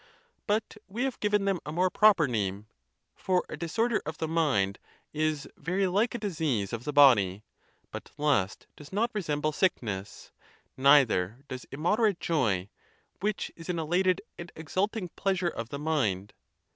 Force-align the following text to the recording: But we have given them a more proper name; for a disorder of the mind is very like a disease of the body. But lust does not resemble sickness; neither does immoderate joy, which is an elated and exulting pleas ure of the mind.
But 0.47 0.77
we 0.87 1.03
have 1.03 1.19
given 1.19 1.45
them 1.45 1.59
a 1.63 1.71
more 1.71 1.91
proper 1.91 2.27
name; 2.27 2.65
for 3.15 3.43
a 3.49 3.55
disorder 3.55 4.01
of 4.03 4.17
the 4.17 4.27
mind 4.27 4.79
is 5.13 5.47
very 5.57 5.85
like 5.85 6.15
a 6.15 6.17
disease 6.17 6.73
of 6.73 6.85
the 6.85 6.91
body. 6.91 7.43
But 7.91 8.09
lust 8.17 8.65
does 8.75 8.91
not 8.91 9.11
resemble 9.13 9.51
sickness; 9.51 10.31
neither 10.75 11.43
does 11.47 11.65
immoderate 11.69 12.19
joy, 12.19 12.71
which 13.19 13.51
is 13.55 13.69
an 13.69 13.77
elated 13.77 14.23
and 14.39 14.51
exulting 14.55 15.09
pleas 15.09 15.39
ure 15.41 15.51
of 15.51 15.69
the 15.69 15.77
mind. 15.77 16.33